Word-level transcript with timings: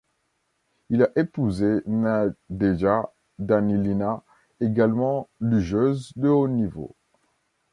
Il 0.89 1.03
a 1.03 1.09
épousé 1.15 1.83
Nadejda 1.85 3.13
Danilina, 3.37 4.23
également 4.59 5.29
lugeuse 5.39 6.11
de 6.15 6.27
haut 6.27 6.47
niveau. 6.47 6.95